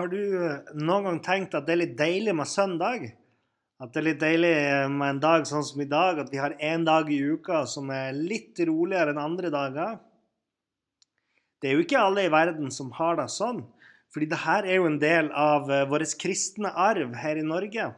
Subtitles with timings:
[0.00, 0.20] Har du
[0.80, 3.02] noen gang tenkt at det er litt deilig med søndag?
[3.84, 4.52] At det er litt deilig
[4.94, 7.90] med en dag sånn som i dag, at vi har én dag i uka som
[7.92, 9.98] er litt roligere enn andre dager?
[11.60, 13.60] Det er jo ikke alle i verden som har det sånn.
[14.08, 17.90] Fordi det her er jo en del av vår kristne arv her i Norge.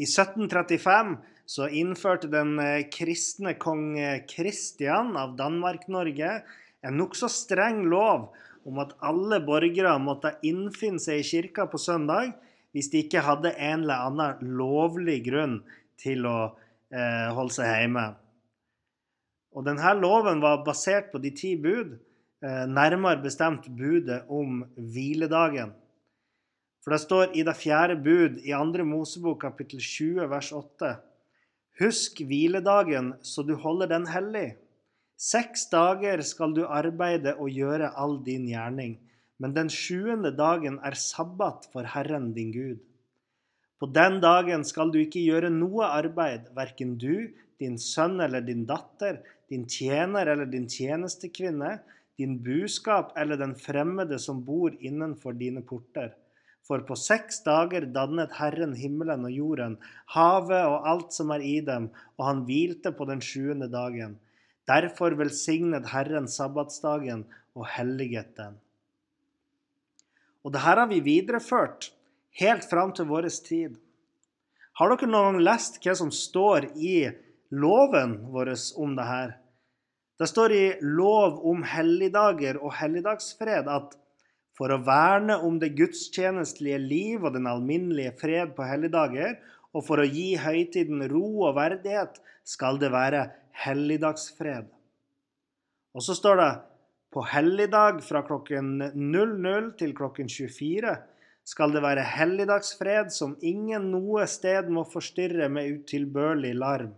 [0.00, 1.12] I 1735
[1.44, 2.56] så innførte den
[2.94, 3.98] kristne kong
[4.32, 6.38] Kristian av Danmark-Norge
[6.88, 8.30] en nokså streng lov
[8.64, 12.32] om at alle borgere måtte innfinne seg i kirka på søndag
[12.74, 15.60] hvis de ikke hadde en eller annen lovlig grunn
[16.00, 16.38] til å
[16.90, 18.08] eh, holde seg hjemme.
[19.54, 21.94] Og denne loven var basert på de ti bud,
[22.42, 25.70] eh, nærmere bestemt budet om hviledagen.
[26.82, 30.96] For det står i det fjerde bud i andre Mosebok kapittel 20 vers 8.:
[31.80, 34.56] Husk hviledagen så du holder den hellig.
[35.14, 38.96] Seks dager skal du arbeide og gjøre all din gjerning,
[39.38, 42.82] men den sjuende dagen er sabbat for Herren din Gud.
[43.78, 47.30] På den dagen skal du ikke gjøre noe arbeid, verken du,
[47.62, 51.78] din sønn eller din datter, din tjener eller din tjenestekvinne,
[52.18, 56.12] din buskap eller den fremmede som bor innenfor dine porter.
[56.64, 59.74] For på seks dager dannet Herren himmelen og jorden,
[60.14, 64.16] havet og alt som er i dem, og han hvilte på den sjuende dagen.
[64.68, 68.56] Derfor velsignet Herren sabbatsdagen og helliget den.
[70.44, 71.90] Og det her har vi videreført
[72.40, 73.76] helt fram til vår tid.
[74.78, 76.96] Har dere noen gang lest hva som står i
[77.54, 79.36] loven vår om det her?
[80.18, 83.96] Det står i lov om helligdager og helligdagsfred at
[84.54, 89.34] for å verne om det gudstjenestelige liv og den alminnelige fred på helligdager,
[89.74, 93.24] og for å gi høytiden ro og verdighet, skal det være
[93.62, 94.66] helligdagsfred.
[95.94, 96.52] Og så står det
[97.14, 100.96] på helligdag fra klokken 00 til klokken 24
[101.44, 106.94] skal det være helligdagsfred som ingen noe sted må forstyrre med utilbørlig larm.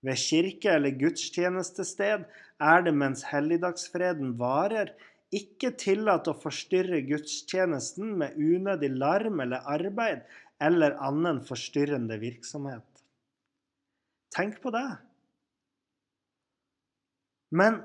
[0.00, 2.24] Ved kirke- eller gudstjenestested
[2.60, 4.94] er det mens helligdagsfreden varer,
[5.30, 10.24] ikke tillatt å forstyrre gudstjenesten med unødig larm eller arbeid
[10.62, 12.86] eller annen forstyrrende virksomhet.
[14.34, 14.88] Tenk på det.
[17.50, 17.80] Men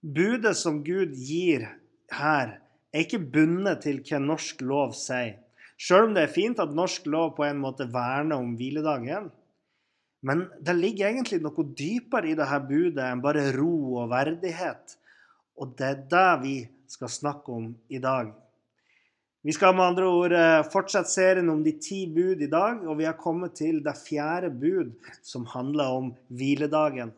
[0.00, 1.66] budet som Gud gir
[2.14, 2.58] her,
[2.94, 5.40] er ikke bundet til hva norsk lov sier.
[5.74, 9.26] Sjøl om det er fint at norsk lov på en måte verner om hviledagen.
[10.24, 14.94] Men det ligger egentlig noe dypere i dette budet enn bare ro og verdighet.
[15.58, 16.54] Og det er det vi
[16.90, 18.30] skal snakke om i dag.
[19.44, 20.34] Vi skal med andre ord
[20.72, 24.48] fortsette serien om de ti bud i dag, og vi har kommet til det fjerde
[24.48, 27.12] bud, som handler om hviledagen.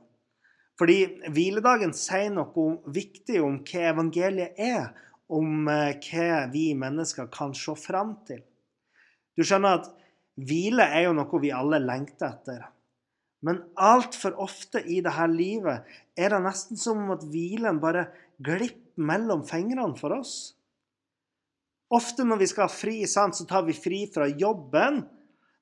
[0.77, 0.99] Fordi
[1.33, 4.91] hviledagen sier noe viktig om hva evangeliet er,
[5.33, 8.43] om hva vi mennesker kan se fram til.
[9.37, 9.89] Du skjønner at
[10.37, 12.67] hvile er jo noe vi alle lengter etter.
[13.45, 18.85] Men altfor ofte i dette livet er det nesten som om at hvilen bare glipper
[18.97, 20.57] mellom fingrene for oss.
[21.93, 25.03] Ofte når vi skal ha fri, så tar vi fri fra jobben,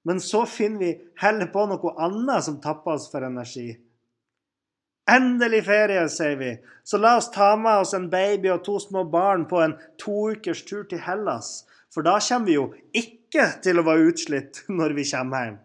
[0.06, 3.74] men så finner vi heller på noe annet som tapper oss for energi.
[5.10, 6.54] Endelig ferie, sier vi.
[6.84, 10.30] Så la oss ta med oss en baby og to små barn på en to
[10.32, 11.64] ukers tur til Hellas.
[11.92, 15.60] For da kommer vi jo ikke til å være utslitt når vi kommer hjem.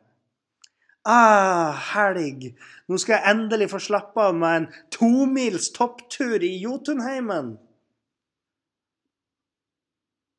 [1.10, 2.52] Ah, helg!
[2.92, 7.56] Nå skal jeg endelig få slappe av med en tomils topptur i Jotunheimen.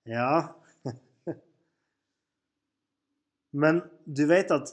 [0.09, 0.57] Ja
[3.63, 4.73] Men du vet at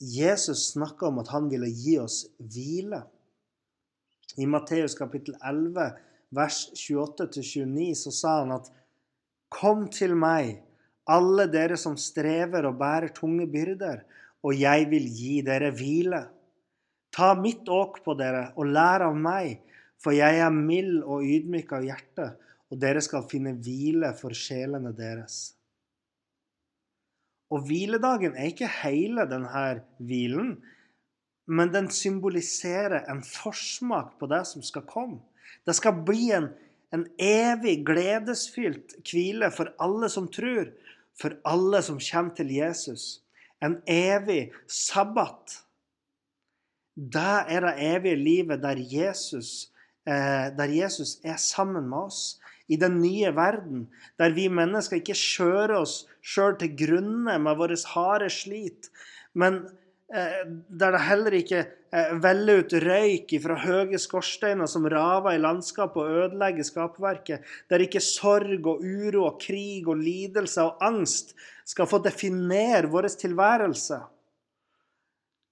[0.00, 3.04] Jesus snakka om at han ville gi oss hvile.
[4.36, 5.92] I Matteus kapittel 11,
[6.36, 8.70] vers 28-29, så sa han at
[9.52, 10.58] Kom til meg,
[11.06, 14.02] alle dere som strever og bærer tunge byrder,
[14.42, 16.24] og jeg vil gi dere hvile.
[17.14, 19.62] Ta mitt åk på dere og lær av meg,
[20.02, 22.26] for jeg er mild og ydmyk av hjerte,
[22.68, 25.54] og dere skal finne hvile for sjelene deres.
[27.54, 29.66] Og hviledagen er ikke hele denne
[30.02, 30.56] hvilen,
[31.46, 35.20] men den symboliserer en forsmak på det som skal komme.
[35.66, 36.50] Det skal bli en,
[36.94, 40.70] En evig gledesfylt hvile for alle som tror,
[41.18, 43.22] for alle som kommer til Jesus.
[43.62, 45.56] En evig sabbat.
[46.96, 49.72] Det er det evige livet der Jesus,
[50.06, 52.38] eh, der Jesus er sammen med oss
[52.68, 53.88] i den nye verden,
[54.18, 58.88] der vi mennesker ikke kjører oss sjøl til grunne med vårt harde slit,
[59.34, 59.66] men
[60.06, 65.98] der det heller ikke eh, veller ut røyk fra høye skorsteiner som raver i landskapet
[66.02, 71.34] og ødelegger skapverket, der ikke sorg og uro og krig og lidelse og angst
[71.66, 73.98] skal få definere vår tilværelse.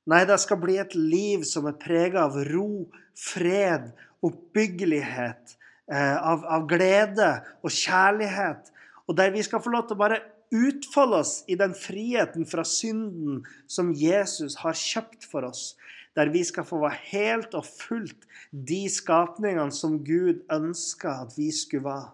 [0.07, 2.85] Nei, det skal bli et liv som er prega av ro,
[3.17, 3.89] fred,
[4.23, 5.57] oppbyggelighet,
[5.93, 7.27] Eh, av, av, glede
[7.61, 8.71] og kjærlighet.
[9.05, 10.23] Og der vi skal få lov til å bare
[10.55, 15.75] utfolde oss i den friheten fra synden som Jesus har kjøpt for oss.
[16.15, 21.51] Der vi skal få være helt og fullt de skapningene som Gud ønska at vi
[21.55, 22.13] skulle være.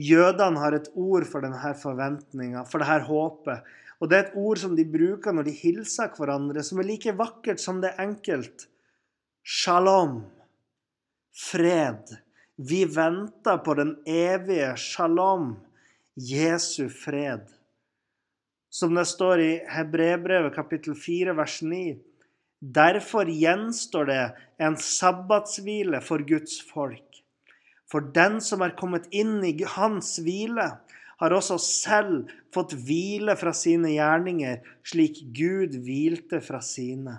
[0.00, 3.64] Jødene har et ord for denne forventninga, for dette håpet.
[4.00, 7.16] Og det er et ord som de bruker når de hilser hverandre, som er like
[7.18, 8.68] vakkert som det er enkelt.
[9.44, 10.22] Shalom
[11.40, 12.16] fred.
[12.56, 15.54] Vi venter på den evige shalom,
[16.16, 17.46] Jesu fred.
[18.70, 21.96] Som det står i Hebrebrevet kapittel 4 vers 9.
[22.60, 24.24] Derfor gjenstår det
[24.60, 27.22] en sabbatshvile for Guds folk.
[27.90, 30.68] For den som er kommet inn i hans hvile,
[31.20, 37.18] har også selv fått hvile fra sine gjerninger, slik Gud hvilte fra sine.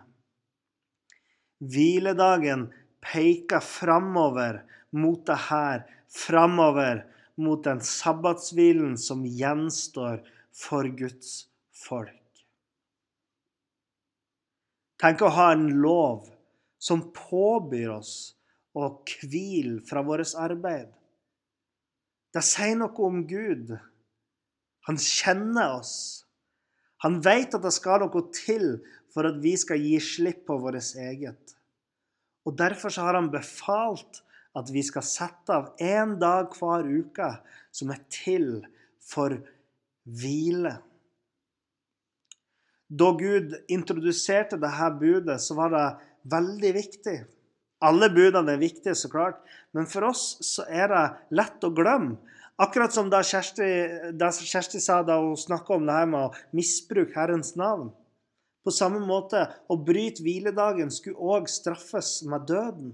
[1.62, 2.70] Hviledagen
[3.04, 4.64] peker framover
[4.98, 7.04] mot det her, framover
[7.42, 10.22] mot den sabbatshvilen som gjenstår
[10.56, 12.18] for Guds folk.
[15.02, 16.28] Tenk å ha en lov
[16.82, 18.16] som påbyr oss
[18.78, 20.92] å hvile fra vårt arbeid.
[22.32, 23.74] Det sier noe om Gud.
[24.88, 25.96] Han kjenner oss.
[27.04, 28.78] Han vet at det skal noe til
[29.12, 31.56] for at vi skal gi slipp på vårt eget.
[32.48, 34.22] Og Derfor har han befalt
[34.58, 37.30] at vi skal sette av én dag hver uke
[37.72, 38.64] som er til
[39.02, 39.38] for
[40.04, 40.78] hvile.
[42.92, 45.86] Da Gud introduserte dette budet, så var det
[46.32, 47.22] veldig viktig.
[47.82, 49.40] Alle budene er viktige, så klart,
[49.74, 51.06] men for oss så er det
[51.40, 52.20] lett å glemme.
[52.62, 53.68] Akkurat som da Kjersti,
[54.14, 57.90] da Kjersti sa da hun snakka om det her med å misbruke Herrens navn.
[58.62, 62.92] På samme måte, å bryte hviledagen skulle òg straffes med døden.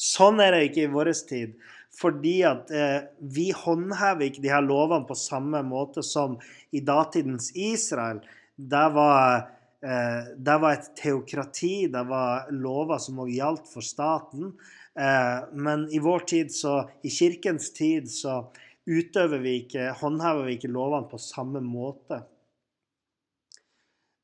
[0.00, 1.54] Sånn er det ikke i vår tid.
[2.00, 6.38] Fordi at eh, vi håndhever ikke de her lovene på samme måte som
[6.72, 8.22] i datidens Israel.
[8.54, 9.50] Det var,
[9.82, 14.54] eh, der var et teokrati, det var lover som òg gjaldt for staten.
[14.94, 18.44] Eh, men i vår tid, så, i kirkens tid, så
[18.90, 22.22] utøver vi ikke, håndhever vi ikke lovene på samme måte.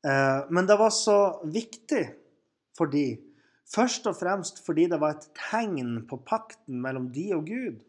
[0.07, 2.05] Eh, men det var så viktig
[2.77, 3.09] for de,
[3.73, 7.79] først og fremst fordi det var et tegn på pakten mellom de og Gud.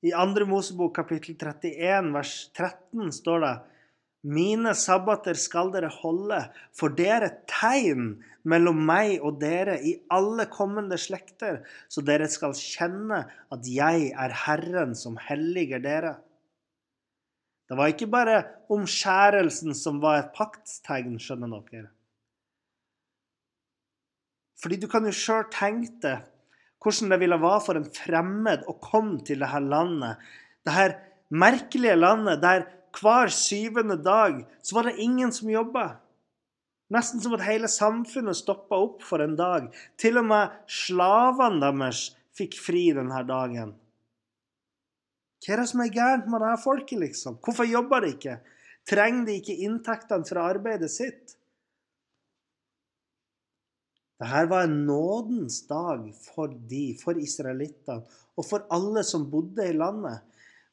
[0.00, 0.46] I 2.
[0.48, 3.56] Mosebok kapittel 31 vers 13 står det
[4.20, 6.42] mine sabbater skal dere holde,
[6.76, 12.28] for det er et tegn mellom meg og dere i alle kommende slekter, så dere
[12.28, 13.22] skal kjenne
[13.52, 16.18] at jeg er Herren som helliger dere.
[17.70, 21.88] Det var ikke bare omskjærelsen som var et paktstegn, skjønner dere.
[24.60, 26.26] Fordi du kan jo sjøl tenke deg
[26.80, 30.20] hvordan det ville være for en fremmed å komme til dette landet.
[30.64, 30.86] Dette
[31.28, 32.64] merkelige landet der
[32.96, 36.00] hver syvende dag så var det ingen som jobba.
[36.90, 39.68] Nesten som at hele samfunnet stoppa opp for en dag.
[40.00, 43.76] Til og med slavene deres fikk fri denne dagen.
[45.40, 47.38] Hva er det som er gærent med dette folket, liksom?
[47.44, 48.40] Hvorfor jobber de ikke?
[48.88, 51.36] Trenger de ikke inntektene fra arbeidet sitt?
[54.20, 58.04] Dette var en nådens dag for de, for israelittene,
[58.36, 60.20] og for alle som bodde i landet.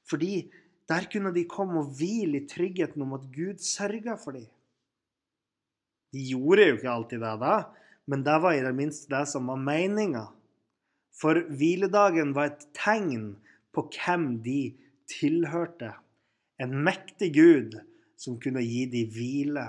[0.07, 0.49] Fordi
[0.87, 4.47] der kunne de komme og hvile i tryggheten om at Gud sørga for dem.
[6.11, 7.55] De gjorde jo ikke alltid det da,
[8.07, 10.27] men det var i det minste det som var meninga.
[11.17, 13.33] For hviledagen var et tegn
[13.75, 14.75] på hvem de
[15.11, 15.91] tilhørte.
[16.59, 17.75] En mektig Gud
[18.17, 19.65] som kunne gi dem hvile.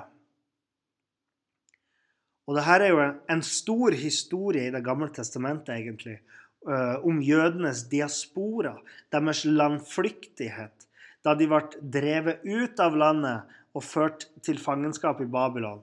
[2.49, 6.19] Og det her er jo en stor historie i Det gamle testamentet, egentlig,
[6.65, 8.79] eh, om jødenes diaspora,
[9.13, 10.87] deres landflyktighet,
[11.25, 11.61] da de ble
[11.93, 15.83] drevet ut av landet og ført til fangenskap i Babylon.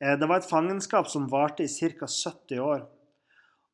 [0.00, 2.06] Eh, det var et fangenskap som varte i ca.
[2.06, 2.86] 70 år.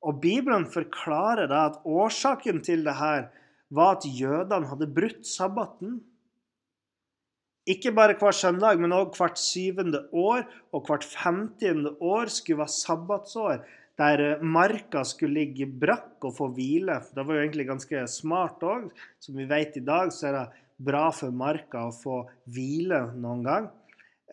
[0.04, 3.28] Og Bibelen forklarer da at årsaken til det her
[3.70, 6.00] var at jødene hadde brutt sabbaten.
[7.64, 10.44] Ikke bare hver søndag, men òg hvert syvende år
[10.74, 13.62] og hvert femtiende år skulle være sabbatsår,
[13.96, 16.98] der marka skulle ligge brakk og få hvile.
[17.14, 18.90] Det var jo egentlig ganske smart òg.
[19.22, 20.44] Som vi vet i dag, så er det
[20.84, 22.20] bra for marka å få
[22.52, 23.68] hvile noen gang.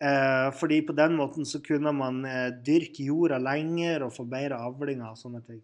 [0.02, 4.58] Eh, fordi på den måten så kunne man eh, dyrke jorda lenger og få bedre
[4.58, 5.60] avlinger og sånne ting.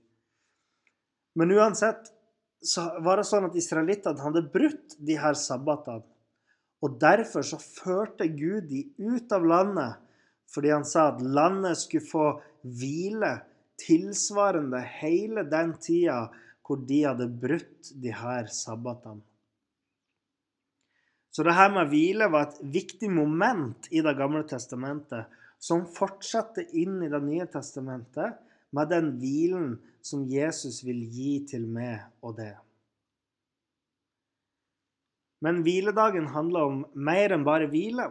[1.38, 2.12] Men uansett
[2.64, 6.06] så var det sånn at israelittene hadde brutt de her sabbatene.
[6.84, 10.04] Og derfor så førte Gud de ut av landet
[10.48, 12.26] fordi han sa at landet skulle få
[12.64, 13.34] hvile
[13.78, 16.22] tilsvarende hele den tida
[16.64, 19.22] hvor de hadde brutt de her sabbatene.
[21.32, 26.64] Så det her med hvile var et viktig moment i Det gamle testamentet, som fortsatte
[26.76, 28.40] inn i Det nye testamentet
[28.74, 32.56] med den hvilen som Jesus vil gi til meg og det.
[35.44, 38.10] Men hviledagen handler om mer enn bare hvile.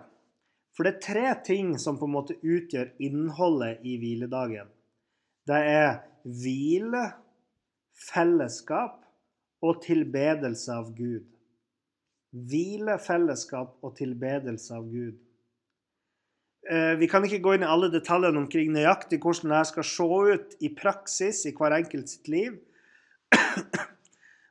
[0.75, 4.69] For det er tre ting som på en måte utgjør innholdet i hviledagen.
[5.48, 5.89] Det er
[6.24, 7.07] hvile,
[8.07, 9.01] fellesskap
[9.65, 11.25] og tilbedelse av Gud
[12.31, 15.17] hvile, fellesskap og tilbedelse av Gud.
[16.67, 20.07] Eh, vi kan ikke gå inn i alle detaljene omkring nøyaktig hvordan dette skal se
[20.34, 22.57] ut i praksis i hver enkelt sitt liv.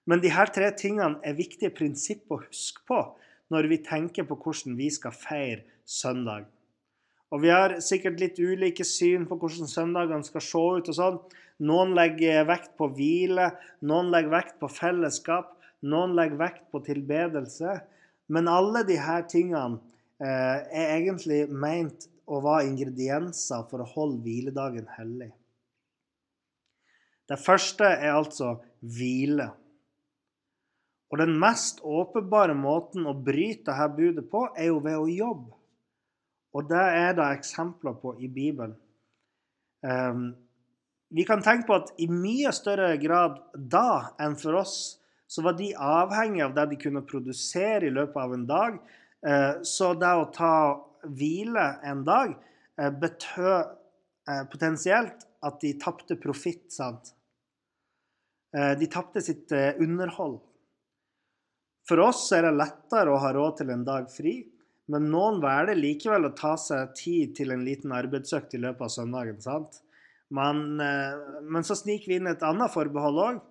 [0.07, 3.01] Men de her tre tingene er viktige prinsipper å huske på
[3.53, 6.47] når vi tenker på hvordan vi skal feire søndag.
[7.35, 10.89] Og Vi har sikkert litt ulike syn på hvordan søndagene skal se ut.
[10.89, 11.19] og sånn.
[11.59, 17.81] Noen legger vekt på hvile, noen legger vekt på fellesskap, noen legger vekt på tilbedelse.
[18.29, 19.81] Men alle disse tingene
[20.21, 25.33] eh, er egentlig meint å være ingredienser for å holde hviledagen hellig.
[27.27, 29.51] Det første er altså hvile.
[31.13, 35.55] Og den mest åpenbare måten å bryte dette budet på, er jo ved å jobbe.
[36.57, 38.75] Og det er det eksempler på i Bibelen.
[39.87, 40.31] Um,
[41.15, 44.97] vi kan tenke på at i mye større grad da enn for oss
[45.31, 48.79] så var de avhengig av det de kunne produsere i løpet av en dag.
[49.27, 50.55] Uh, så det å ta
[51.07, 53.75] hvile en dag uh, betød
[54.31, 57.13] uh, potensielt at de tapte profitt, sant?
[58.57, 60.39] De tapte sitt underhold.
[61.87, 64.41] For oss er det lettere å ha råd til en dag fri,
[64.91, 68.95] men noen velger likevel å ta seg tid til en liten arbeidsøkt i løpet av
[68.95, 69.41] søndagen.
[69.43, 69.83] sant?
[70.35, 73.45] Men, men så sniker vi inn et annet forbehold òg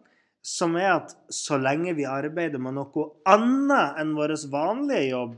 [0.45, 5.37] som er at så lenge vi arbeider med noe annet enn vår vanlige jobb,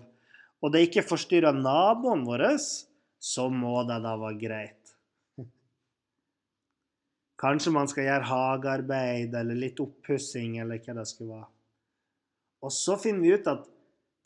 [0.60, 2.44] og det ikke forstyrrer naboen vår,
[3.18, 4.74] så må det da være greit.
[7.38, 11.57] Kanskje man skal gjøre hagearbeid eller litt oppussing eller hva det skulle være.
[12.66, 13.68] Og så finner vi ut at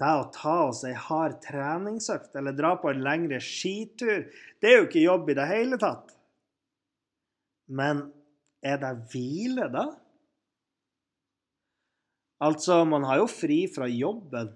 [0.02, 4.26] det å ta oss ei hard treningsøkt eller dra på en lengre skitur,
[4.62, 6.16] det er jo ikke jobb i det hele tatt.
[7.70, 8.08] Men
[8.66, 9.86] er det hvile, da?
[12.42, 14.50] Altså, man har jo fri fra jobben,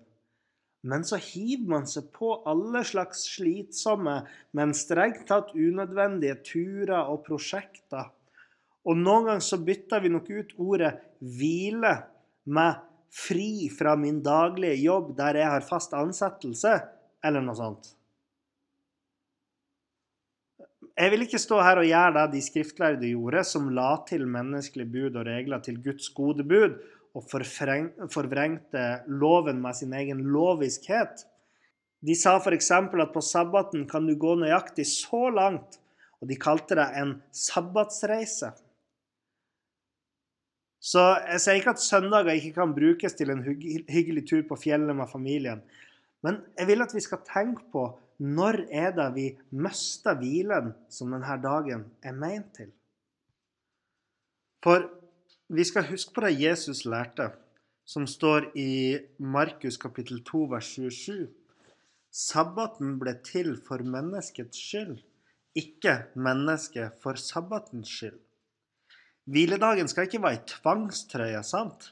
[0.85, 4.19] men så hiver man seg på alle slags slitsomme,
[4.57, 8.09] men strengt tatt unødvendige turer og prosjekter.
[8.85, 10.91] Og noen ganger så bytter vi nok ut ordet
[11.21, 11.95] 'hvile'
[12.45, 16.79] med 'fri fra min daglige jobb der jeg har fast ansettelse',
[17.23, 17.91] eller noe sånt.
[20.95, 24.91] Jeg vil ikke stå her og gjøre det de skriftlærde gjorde, som la til menneskelige
[24.93, 26.77] bud og regler til Guds gode bud,
[27.15, 31.25] og forvrengte loven med sin egen loviskhet.
[32.05, 32.71] De sa f.eks.
[32.71, 35.79] at på sabbaten kan du gå nøyaktig så langt,
[36.21, 38.51] og de kalte det en sabbatsreise.
[40.85, 44.93] Så jeg sier ikke at søndager ikke kan brukes til en hyggelig tur på fjellet
[44.93, 45.63] med familien,
[46.25, 47.87] men jeg vil at vi skal tenke på
[48.21, 49.25] når er det vi
[49.65, 52.69] mister hvilen som denne dagen er ment til.
[54.63, 54.85] For
[55.53, 57.31] vi skal huske på det Jesus lærte,
[57.85, 61.27] som står i Markus kapittel 2 vers 27.
[62.09, 64.97] Sabbaten ble til for menneskets skyld,
[65.57, 68.24] ikke mennesket for sabbatens skyld.
[69.25, 71.91] Hviledagen skal ikke være ei tvangstrøye, sant?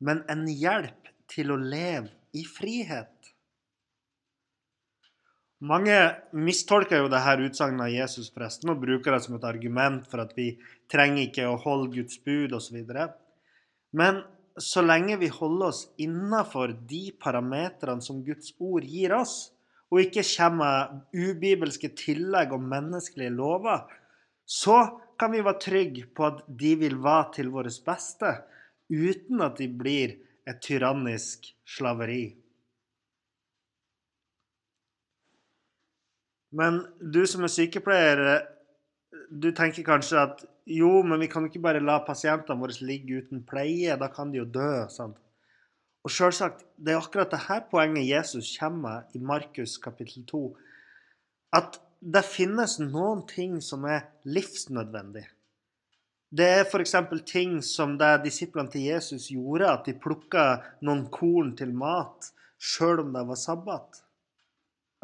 [0.00, 3.12] men en hjelp til å leve i frihet.
[5.60, 5.96] Mange
[6.32, 10.32] mistolker jo dette utsagnet av Jesus forresten, og bruker det som et argument for at
[10.38, 10.54] vi
[10.88, 12.78] trenger ikke å holde Guds bud osv.
[13.92, 14.22] Men
[14.56, 19.50] så lenge vi holder oss innafor de parametrene som Guds ord gir oss,
[19.92, 23.84] og ikke kommer ubibelske tillegg og menneskelige lover,
[24.50, 24.80] så
[25.20, 28.34] kan vi være trygge på at de vil være til vårt beste,
[28.90, 30.16] uten at de blir
[30.48, 32.24] et tyrannisk slaveri.
[36.50, 38.40] Men du som er sykepleier,
[39.30, 43.44] du tenker kanskje at jo, men vi kan ikke bare la pasientene våre ligge uten
[43.46, 43.94] pleie.
[43.98, 44.86] Da kan de jo dø.
[44.90, 45.18] sant?
[46.02, 50.42] Og selvsagt, det er akkurat dette poenget Jesus kommer med i Markus kapittel 2.
[51.58, 55.26] At det finnes noen ting som er livsnødvendig.
[56.30, 56.94] Det er f.eks.
[57.26, 60.44] ting som det disiplene til Jesus gjorde, at de plukka
[60.86, 62.30] noen korn til mat
[62.60, 64.02] sjøl om det var sabbat.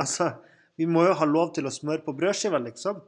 [0.00, 0.31] Altså,
[0.76, 3.00] vi må jo ha lov til å smøre på brødskiva, liksom.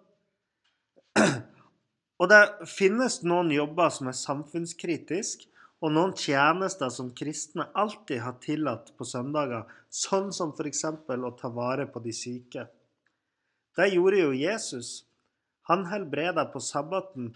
[2.18, 5.46] Og det finnes noen jobber som er samfunnskritiske,
[5.78, 9.62] og noen tjenester som kristne alltid har tillatt på søndager,
[9.94, 10.84] sånn som f.eks.
[11.14, 12.66] å ta vare på de syke.
[13.78, 15.04] Det gjorde jo Jesus.
[15.70, 17.30] Han helbreda på sabbaten,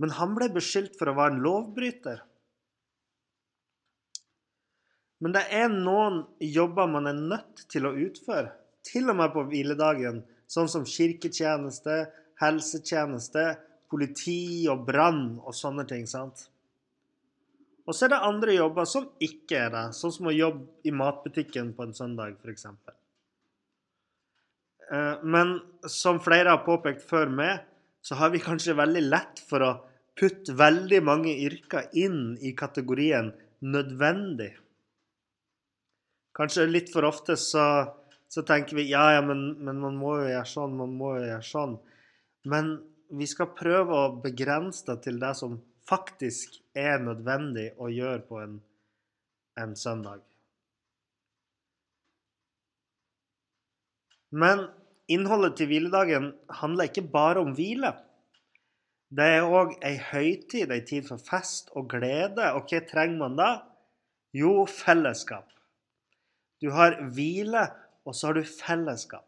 [0.00, 2.22] men han ble beskyldt for å være en lovbryter.
[5.20, 9.44] Men det er noen jobber man er nødt til å utføre, til og med på
[9.50, 12.00] hviledagen, sånn som kirketjeneste,
[12.40, 13.46] helsetjeneste,
[13.92, 16.08] politi og brann og sånne ting.
[16.08, 16.48] sant?
[17.84, 20.92] Og så er det andre jobber som ikke er det, sånn som å jobbe i
[20.96, 22.66] matbutikken på en søndag f.eks.
[24.92, 27.64] Eh, men som flere har påpekt før meg,
[28.04, 29.72] så har vi kanskje veldig lett for å
[30.18, 33.32] putte veldig mange yrker inn i kategorien
[33.64, 34.60] 'nødvendig'.
[36.34, 37.86] Kanskje litt for ofte så,
[38.28, 41.28] så tenker vi ja, ja, men, men, man må jo gjøre sånn, man må jo
[41.28, 41.78] gjøre sånn.
[42.50, 42.74] Men
[43.14, 48.40] vi skal prøve å begrense det til det som faktisk er nødvendig å gjøre på
[48.42, 48.58] en,
[49.60, 50.24] en søndag.
[54.34, 54.66] Men
[55.10, 57.92] innholdet til hviledagen handler ikke bare om hvile.
[59.14, 62.48] Det er òg ei høytid, ei tid for fest og glede.
[62.56, 63.50] Og hva trenger man da?
[64.34, 65.46] Jo, fellesskap.
[66.62, 67.68] Du har hvile,
[68.02, 69.26] og så har du fellesskap.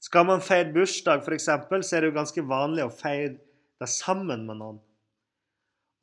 [0.00, 3.34] Skal man feire bursdag, f.eks., så er det jo ganske vanlig å feire
[3.82, 4.78] det sammen med noen.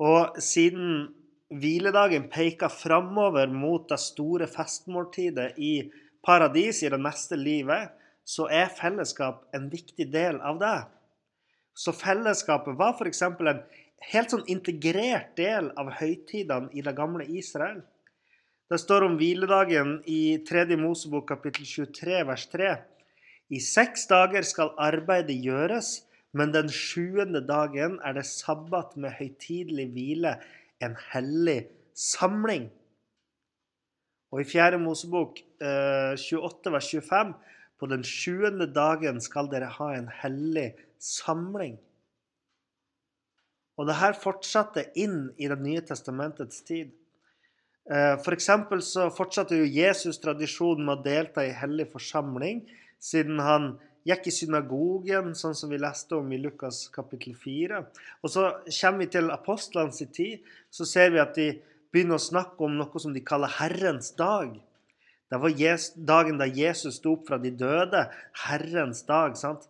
[0.04, 1.08] Og siden
[1.56, 5.78] hviledagen peker framover mot det store festmåltidet i
[6.26, 7.94] paradis, i det neste livet,
[8.26, 10.78] så er fellesskap en viktig del av det.
[11.78, 13.22] Så fellesskapet var f.eks.
[13.22, 13.62] en
[14.12, 17.84] helt sånn integrert del av høytidene i det gamle Israel.
[18.66, 20.66] Det står om hviledagen i 3.
[20.82, 22.72] Mosebok kapittel 23 vers 3.
[23.54, 26.00] I seks dager skal arbeidet gjøres,
[26.34, 30.34] men den sjuende dagen er det sabbat med høytidelig hvile,
[30.82, 32.72] en hellig samling.
[34.34, 34.82] Og i 4.
[34.82, 37.36] Mosebok eh, 28 vers 25
[37.80, 41.76] på den sjuende dagen skal dere ha en hellig samling.
[43.76, 46.94] Og det her fortsatte inn i Det nye testamentets tid.
[47.86, 48.48] For F.eks.
[48.88, 52.64] så fortsatte jo Jesus tradisjonen med å delta i hellig forsamling
[53.04, 57.82] siden han gikk i synagogen, sånn som vi leste om i Lukas kapittel 4.
[58.24, 61.52] Og så kommer vi til apostlenes tid, så ser vi at de
[61.94, 64.54] begynner å snakke om noe som de kaller Herrens dag.
[65.36, 68.06] Det var dagen da Jesus sto opp fra de døde.
[68.46, 69.36] Herrens dag.
[69.36, 69.68] sant?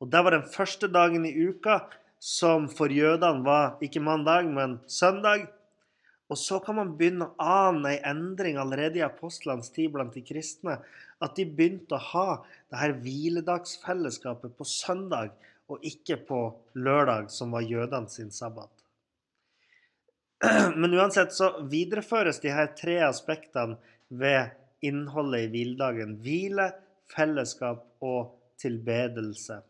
[0.00, 1.84] Og Det var den første dagen i uka
[2.18, 5.52] som for jødene var ikke mandag, men søndag.
[6.30, 10.24] Og så kan man begynne å ane ei endring allerede i apostlenes tid blant de
[10.24, 10.80] kristne.
[11.20, 12.28] At de begynte å ha
[12.72, 15.36] det her hviledagsfellesskapet på søndag,
[15.68, 16.40] og ikke på
[16.72, 18.72] lørdag, som var jødene sin sabbat.
[20.80, 23.76] Men uansett så videreføres de her tre aspektene
[24.08, 26.18] ved innholdet i hviledagen.
[26.24, 26.70] Hvile,
[27.12, 29.60] fellesskap og tilbedelse.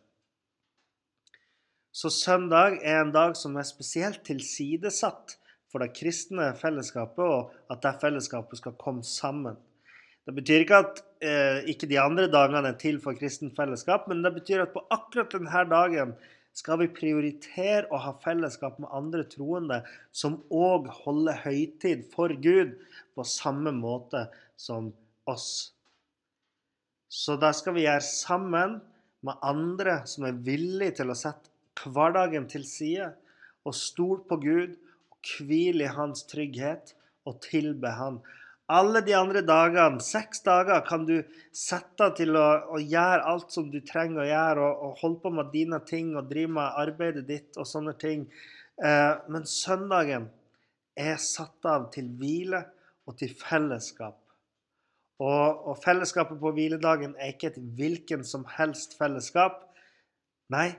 [1.97, 5.39] Så søndag er en dag som er spesielt tilsidesatt
[5.73, 9.57] for det kristne fellesskapet, og at det fellesskapet skal komme sammen.
[10.27, 14.25] Det betyr ikke at eh, ikke de andre dagene er til for kristent fellesskap, men
[14.25, 16.15] det betyr at på akkurat denne dagen
[16.57, 19.83] skal vi prioritere å ha fellesskap med andre troende
[20.15, 22.75] som òg holder høytid for Gud
[23.17, 24.89] på samme måte som
[25.29, 25.75] oss.
[27.13, 28.79] Så da skal vi gjøre sammen
[29.27, 31.53] med andre som er villige til å sette
[31.93, 33.11] hverdagen til side
[33.67, 34.77] og stole på Gud
[35.13, 36.95] og hvile i hans trygghet
[37.27, 38.21] og tilbe han.
[38.67, 41.21] Alle de andre dagene, seks dager, kan du
[41.55, 45.31] sette til å, å gjøre alt som du trenger å gjøre, og, og, holde på
[45.39, 48.25] med dine ting og drive med arbeidet ditt og sånne ting.
[48.83, 50.27] Eh, men søndagen
[50.99, 52.65] er satt av til hvile
[53.07, 54.19] og til fellesskap.
[55.23, 59.63] Og, og fellesskapet på hviledagen er ikke et hvilken som helst fellesskap.
[60.51, 60.73] Nei,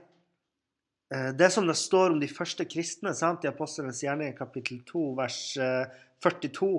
[1.15, 5.08] eh, det som det står om de første kristne sant, i Apostlenes gjerning, kapittel 2,
[5.23, 5.41] vers
[6.19, 6.76] 42.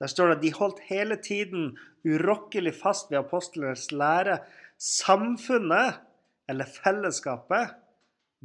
[0.00, 1.70] Der står det at de holdt hele tiden
[2.04, 4.38] urokkelig fast ved apostlenes lære,
[4.78, 6.02] samfunnet,
[6.48, 7.72] eller fellesskapet,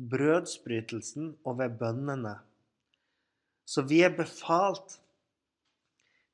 [0.10, 2.38] brødsbrytelsen og ved bønnene.
[3.66, 4.98] Så vi er befalt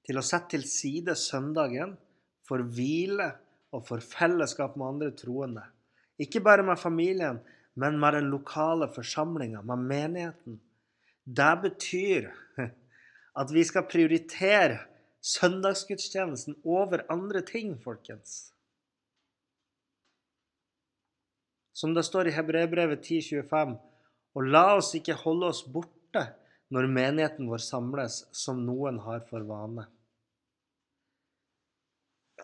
[0.07, 1.97] til å sette til side søndagen
[2.47, 3.33] for hvile
[3.75, 5.65] og for fellesskap med andre troende.
[6.17, 7.41] Ikke bare med familien,
[7.77, 10.61] men med den lokale forsamlinga, med menigheten.
[11.27, 12.29] Det betyr
[13.41, 14.79] at vi skal prioritere
[15.23, 18.53] søndagsgudstjenesten over andre ting, folkens.
[21.77, 23.75] Som det står i Hebreerbrevet 10,25.:
[24.37, 26.23] Og la oss ikke holde oss borte
[26.73, 29.85] når menigheten vår samles, som noen har for vane.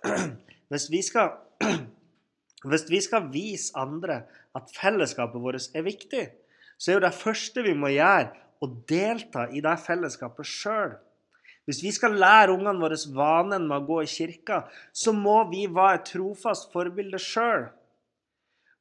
[0.72, 1.36] Hvis vi skal,
[2.70, 4.24] hvis vi skal vise andre
[4.58, 6.24] at fellesskapet vårt er viktig,
[6.78, 8.32] så er jo det første vi må gjøre,
[8.64, 10.96] å delta i det fellesskapet sjøl.
[11.68, 15.64] Hvis vi skal lære ungene våre vanen med å gå i kirka, så må vi
[15.72, 17.70] være et trofast forbilde sjøl.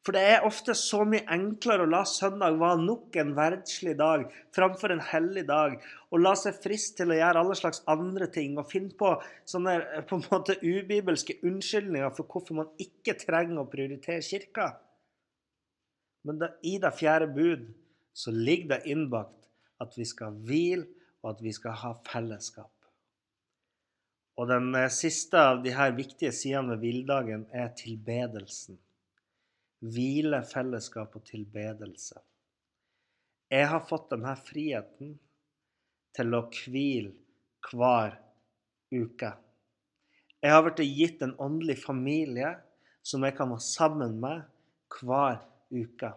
[0.02, 4.24] For det er ofte så mye enklere å la søndag være nok en verdslig dag
[4.54, 5.76] framfor en hellig dag,
[6.10, 9.12] og la seg friste til å gjøre alle slags andre ting og finne på
[9.46, 9.76] sånne
[10.10, 14.72] på en måte ubibelske unnskyldninger for hvorfor man ikke trenger å prioritere kirka.
[16.26, 17.70] Men da, i det fjerde bud
[18.14, 19.46] så ligger det innbakt
[19.82, 20.88] at vi skal hvile,
[21.22, 22.72] og at vi skal ha fellesskap.
[24.40, 28.80] Og den eh, siste av de her viktige sidene ved hviledagen er tilbedelsen
[29.82, 32.20] hvile, fellesskap og tilbedelse.
[33.52, 35.16] Jeg har fått denne friheten
[36.16, 37.12] til å hvile
[37.68, 38.16] hver
[38.92, 39.32] uke.
[40.42, 42.54] Jeg har blitt gitt en åndelig familie
[43.06, 44.42] som jeg kan være sammen med
[45.00, 46.12] hver uke.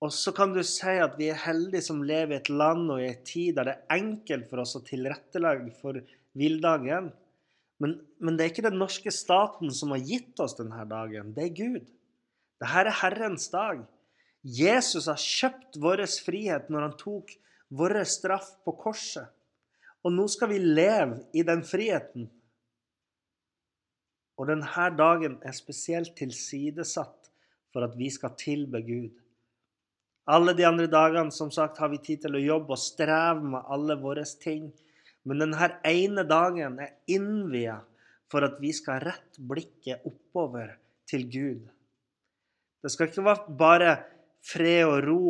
[0.00, 3.02] Og så kan du si at vi er heldige som lever i et land og
[3.02, 6.00] i en tid der det er enkelt for oss å tilrettelegge for
[6.40, 7.10] villdagen.
[7.80, 11.34] Men, men, det er ikke den norske staten som har gitt oss denne dagen.
[11.36, 11.92] Det er Gud.
[12.60, 13.84] Dette er Herrens dag.
[14.40, 17.32] Jesus har kjøpt vår frihet når han tok
[17.76, 19.28] vår straff på korset.
[20.00, 22.30] Og nå skal vi leve i den friheten.
[24.40, 27.28] Og denne dagen er spesielt tilsidesatt
[27.72, 29.12] for at vi skal tilbe Gud.
[30.30, 33.66] Alle de andre dagene som sagt, har vi tid til å jobbe og streve med
[33.74, 34.68] alle våre ting.
[35.26, 37.80] Men denne ene dagen er innvia
[38.30, 40.76] for at vi skal rette blikket oppover
[41.10, 41.64] til Gud.
[42.80, 43.94] Det skal ikke være bare
[44.46, 45.22] fred og ro,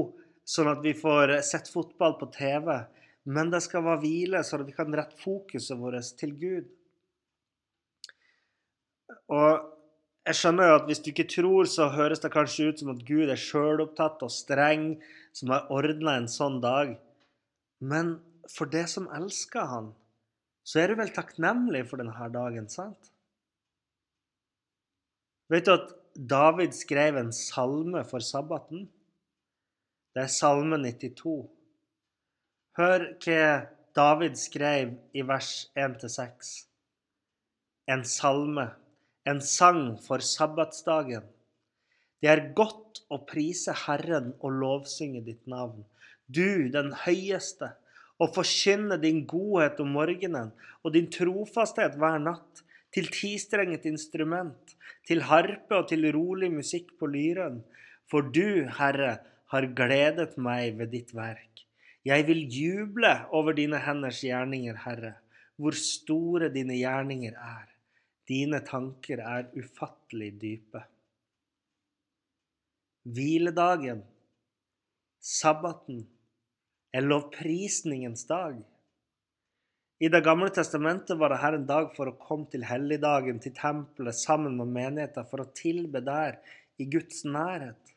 [0.44, 2.68] sånn at vi får sett fotball på TV.
[3.30, 6.70] Men det skal være hvile, sånn at vi kan rette fokuset vårt til Gud.
[9.30, 9.79] Og
[10.28, 13.04] jeg skjønner jo at hvis du ikke tror, så høres det kanskje ut som at
[13.08, 14.92] Gud er sjølopptatt og streng,
[15.32, 16.96] som har ordna en sånn dag.
[17.80, 18.18] Men
[18.50, 19.92] for det som elsker han,
[20.66, 23.10] så er du vel takknemlig for denne dagen, sant?
[25.50, 28.84] Vet du at David skrev en salme for sabbaten?
[30.14, 31.38] Det er salme 92.
[32.78, 33.44] Hør hva
[33.96, 36.52] David skrev i vers 1-6.
[37.90, 38.68] En salme,
[39.28, 41.26] en sang for sabbatsdagen.
[42.20, 45.84] Det er godt å prise Herren og lovsynge ditt navn.
[46.28, 47.72] Du, den høyeste,
[48.20, 50.50] og forkynne din godhet om morgenen
[50.84, 52.60] og din trofasthet hver natt
[52.92, 54.76] til tistrenget instrument,
[55.08, 57.62] til harpe og til rolig musikk på lyren.
[58.10, 61.64] For du, Herre, har gledet meg ved ditt verk.
[62.06, 65.14] Jeg vil juble over dine henders gjerninger, Herre,
[65.60, 67.69] hvor store dine gjerninger er.
[68.30, 70.84] Dine tanker er ufattelig dype.
[73.10, 74.04] Hviledagen,
[75.18, 76.04] sabbaten,
[76.94, 78.60] er lovprisningens dag.
[80.00, 84.16] I Det gamle testamentet var dette en dag for å komme til helligdagen, til tempelet,
[84.16, 86.38] sammen med menigheten, for å tilbe der,
[86.80, 87.90] i Guds nærhet.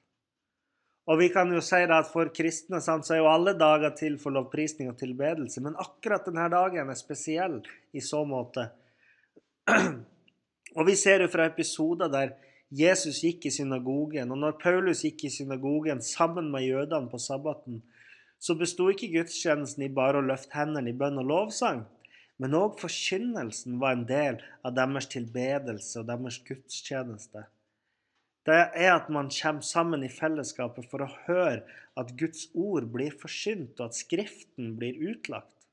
[1.07, 4.17] Og vi kan jo si det at For kristne så er jo alle dager til
[4.19, 7.59] for lovprisning og tilbedelse, men akkurat denne dagen er spesiell
[7.93, 8.69] i så måte.
[10.73, 12.33] Og vi ser jo fra episoder der
[12.73, 17.83] Jesus gikk i synagogen, og når Paulus gikk i synagogen sammen med jødene på sabbaten,
[18.41, 21.83] så besto ikke gudstjenesten i bare å løfte hendene i bønn og lovsang,
[22.41, 27.45] men òg forkynnelsen var en del av deres tilbedelse og deres gudstjeneste.
[28.43, 31.61] Det er at man kommer sammen i fellesskapet for å høre
[31.95, 35.69] at Guds ord blir forsynt, og at Skriften blir utlagt.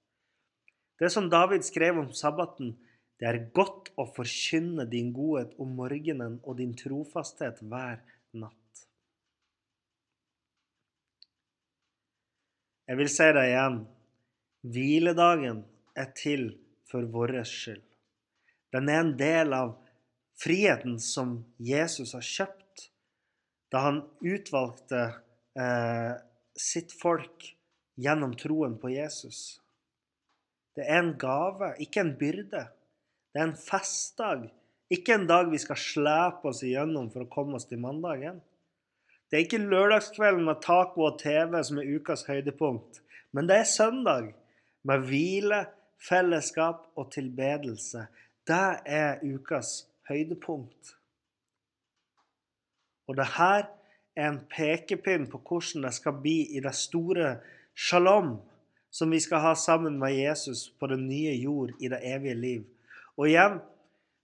[1.01, 2.77] Det som David skrev om sabbaten,
[3.21, 8.01] det er godt å forkynne din godhet om morgenen og din trofasthet hver
[8.33, 8.57] natt.
[12.89, 13.77] Jeg vil si det igjen.
[14.73, 15.61] Hviledagen
[16.01, 16.49] er til
[16.89, 17.85] for vår skyld.
[18.73, 19.77] Den er en del av
[20.41, 22.89] friheten som Jesus har kjøpt
[23.71, 25.01] da han utvalgte
[25.61, 26.13] eh,
[26.57, 27.53] sitt folk
[28.01, 29.61] gjennom troen på Jesus.
[30.75, 32.65] Det er en gave, ikke en byrde.
[33.31, 34.49] Det er en festdag,
[34.90, 38.40] ikke en dag vi skal slepe oss igjennom for å komme oss til mandagen.
[39.31, 42.99] Det er ikke lørdagskvelden med taco og TV som er ukas høydepunkt,
[43.31, 44.33] men det er søndag
[44.83, 45.61] med hvile,
[46.03, 48.09] fellesskap og tilbedelse.
[48.49, 50.97] Det er ukas høydepunkt.
[53.07, 53.69] Og det her
[54.16, 57.37] er en pekepinn på hvordan det skal bli i det store
[57.75, 58.37] shalom
[58.90, 62.62] som vi skal ha sammen med Jesus på den nye jord i det evige liv.
[63.18, 63.59] Og igjen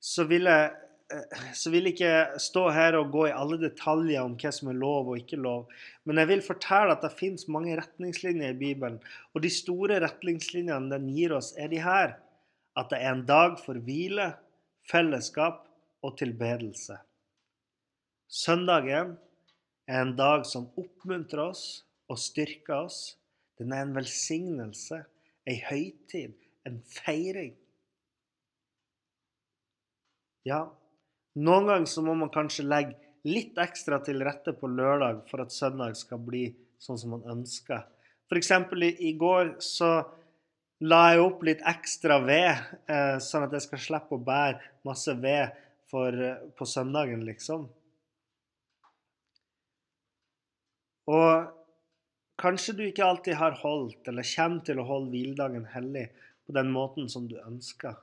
[0.02, 0.70] så vil jeg,
[1.12, 4.70] eh, så vil jeg ikke stå her og gå i alle detaljer om hva som
[4.70, 5.66] er lov og ikke lov,
[6.04, 9.00] men jeg vil fortelle at det fins mange retningslinjer i Bibelen.
[9.34, 12.18] Og de store retningslinjene den gir oss, er de her.
[12.76, 14.34] At det er en dag for hvile,
[14.86, 15.64] fellesskap
[16.04, 16.98] og tilbedelse.
[18.28, 19.16] Søndagen
[19.88, 21.64] er en dag som oppmuntrer oss
[22.10, 23.16] og styrker oss.
[23.58, 25.00] Den er en velsignelse,
[25.46, 26.34] ei høytid,
[26.66, 27.54] en feiring.
[30.46, 30.60] Ja,
[31.42, 32.94] noen ganger så må man kanskje legge
[33.26, 36.44] litt ekstra til rette på lørdag for at søndag skal bli
[36.78, 37.82] sånn som man ønsker.
[38.30, 38.52] F.eks.
[38.78, 39.90] I, i går så
[40.86, 45.16] la jeg opp litt ekstra ved, eh, sånn at jeg skal slippe å bære masse
[45.18, 45.56] ved
[45.90, 47.66] for, eh, på søndagen, liksom.
[51.10, 51.52] Og
[52.38, 56.10] kanskje du ikke alltid har holdt, eller kommer til å holde hviledagen hellig
[56.46, 57.96] på den måten som du ønsker.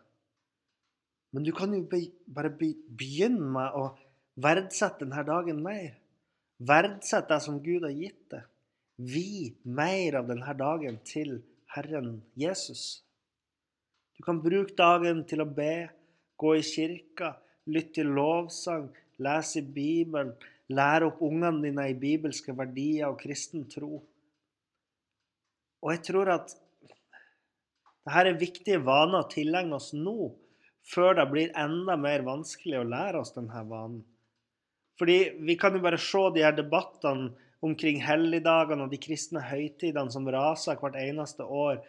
[1.34, 1.84] Men du kan jo
[2.30, 3.88] bare begynne med å
[4.44, 5.96] verdsette denne dagen mer.
[6.64, 8.46] Verdsett det som Gud har gitt deg.
[9.02, 11.40] Vi mer av denne dagen til
[11.74, 13.02] Herren Jesus.
[14.14, 15.90] Du kan bruke dagen til å be,
[16.38, 17.34] gå i kirka,
[17.66, 20.36] lytte til lovsang, lese i Bibelen,
[20.72, 24.00] Lære opp ungene dine i bibelske verdier og kristen tro.
[25.84, 30.32] Og jeg tror at dette er viktige vaner å tilegne oss nå,
[30.88, 34.04] før det blir enda mer vanskelig å lære oss denne vanen.
[35.00, 35.18] Fordi
[35.48, 37.32] vi kan jo bare se de her debattene
[37.64, 41.80] omkring helligdagene og de kristne høytidene som raser hvert eneste år.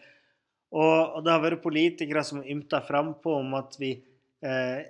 [0.74, 4.86] Og, det har vært politikere som ymta frampå om at vi eh,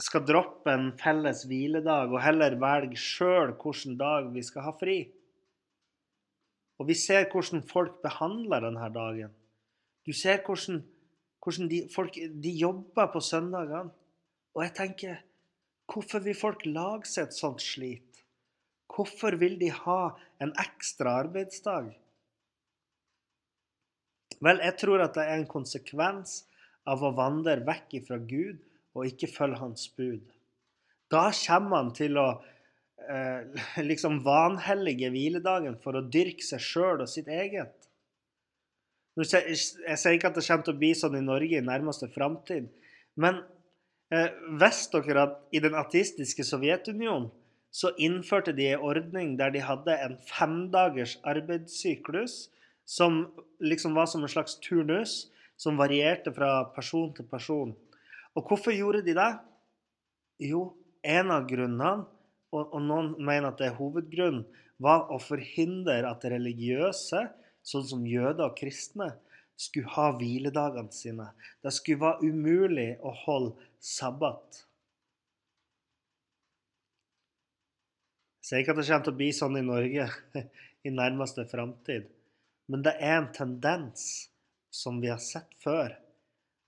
[0.00, 5.02] skal droppe en felles hviledag og heller velge sjøl hvilken dag vi skal ha fri.
[6.80, 9.34] Og vi ser hvordan folk behandler denne dagen.
[10.06, 10.80] Du ser hvordan,
[11.40, 13.90] hvordan de, folk de jobber på søndagene.
[14.56, 15.18] Og jeg tenker
[15.90, 18.20] Hvorfor vil folk lage seg et sånt slit?
[18.94, 21.88] Hvorfor vil de ha en ekstra arbeidsdag?
[24.40, 26.44] Vel, jeg tror at det er en konsekvens
[26.88, 28.62] av å vandre vekk fra Gud
[28.94, 30.22] og ikke følge hans bud.
[31.10, 32.28] Da kommer han til å
[33.10, 37.79] eh, liksom vanhellige hviledagen for å dyrke seg sjøl og sitt eget.
[39.18, 39.56] Jeg
[39.98, 42.68] sier ikke at det kommer til å bli sånn i Norge i nærmeste framtid,
[43.20, 43.42] men
[44.14, 47.28] eh, visste dere at i den ateistiske Sovjetunionen
[47.70, 52.48] så innførte de en ordning der de hadde en femdagers arbeidssyklus
[52.86, 53.22] som
[53.62, 55.28] liksom var som en slags turnus,
[55.60, 57.74] som varierte fra person til person.
[58.34, 59.30] Og hvorfor gjorde de det?
[60.50, 60.70] Jo,
[61.04, 62.06] en av grunnene,
[62.50, 64.46] og, og noen mener at det er hovedgrunnen,
[64.80, 67.26] var å forhindre at religiøse,
[67.70, 69.12] sånn som jøder og kristne,
[69.60, 71.28] skulle ha hviledagene sine.
[71.60, 74.62] Det skulle være umulig å holde sabbat.
[78.40, 80.06] Jeg sier ikke at det kommer til å bli sånn i Norge
[80.88, 82.08] i nærmeste framtid,
[82.72, 84.06] men det er en tendens
[84.72, 85.92] som vi har sett før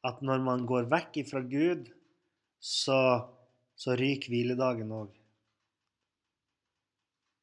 [0.07, 1.89] at når man går vekk ifra Gud,
[2.63, 2.99] så,
[3.79, 5.11] så ryker hviledagen òg.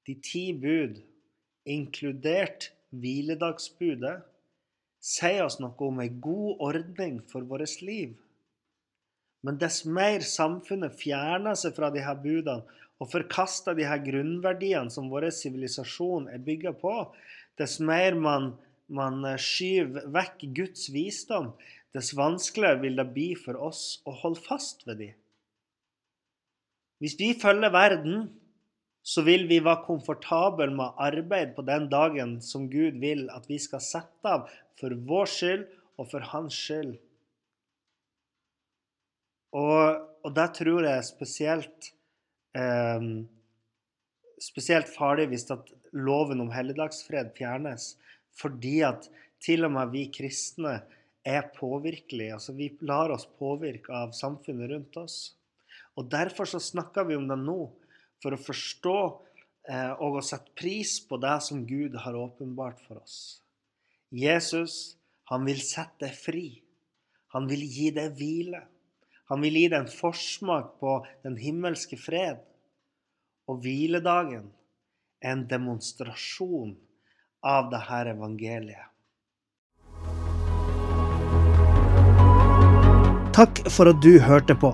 [0.07, 0.99] De ti bud,
[1.69, 4.23] inkludert hviledagsbudet,
[4.99, 8.17] sier oss noe om ei god ordning for vårt liv.
[9.45, 15.07] Men dess mer samfunnet fjerner seg fra disse budene og forkaster de her grunnverdiene som
[15.11, 16.95] vår sivilisasjon er bygga på,
[17.55, 18.51] dess mer man,
[18.91, 21.53] man skyver vekk Guds visdom,
[21.95, 25.15] dess vanskeligere vil det bli for oss å holde fast ved dem.
[26.99, 28.27] Hvis vi følger verden,
[29.03, 33.57] så vil vi være komfortable med arbeid på den dagen som Gud vil at vi
[33.61, 35.65] skal sette av for vår skyld
[35.99, 36.93] og for hans skyld.
[39.55, 41.91] Og, og det tror jeg er spesielt
[42.57, 43.07] eh,
[44.39, 47.95] spesielt farlig hvis at loven om helligdagsfred fjernes.
[48.39, 49.09] fordi at
[49.43, 50.81] til og med vi kristne
[51.25, 52.33] er påvirkelige.
[52.33, 55.17] Altså vi lar oss påvirke av samfunnet rundt oss.
[55.99, 57.69] Og derfor så snakker vi om det nå,
[58.23, 58.97] for å forstå
[59.69, 63.39] eh, og å sette pris på det som Gud har åpenbart for oss.
[64.09, 64.97] Jesus,
[65.29, 66.47] han vil sette deg fri.
[67.35, 68.63] Han vil gi deg hvile.
[69.29, 72.41] Han vil gi deg en forsmak på den himmelske fred.
[73.49, 74.49] Og hviledagen
[75.21, 76.75] er en demonstrasjon
[77.45, 78.89] av dette evangeliet.
[83.39, 84.73] Takk for at du hørte på.